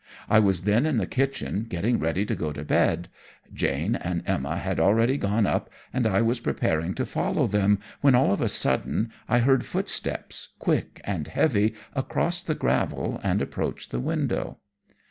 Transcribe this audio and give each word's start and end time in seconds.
I 0.27 0.39
was 0.39 0.61
then 0.61 0.87
in 0.87 0.97
the 0.97 1.05
kitchen 1.05 1.67
getting 1.69 1.99
ready 1.99 2.25
to 2.25 2.33
go 2.35 2.51
to 2.53 2.65
bed. 2.65 3.07
Jane 3.53 3.93
and 3.95 4.23
Emma 4.25 4.57
had 4.57 4.79
already 4.79 5.15
gone 5.15 5.45
up, 5.45 5.69
and 5.93 6.07
I 6.07 6.23
was 6.23 6.39
preparing 6.39 6.95
to 6.95 7.05
follow 7.05 7.45
them, 7.45 7.77
when, 8.01 8.15
all 8.15 8.33
of 8.33 8.41
a 8.41 8.49
sudden, 8.49 9.11
I 9.29 9.37
heard 9.41 9.63
footsteps, 9.63 10.53
quick 10.57 11.01
and 11.03 11.27
heavy, 11.27 11.75
cross 12.09 12.41
the 12.41 12.55
gravel 12.55 13.19
and 13.23 13.43
approach 13.43 13.89
the 13.89 13.99
window. 13.99 14.57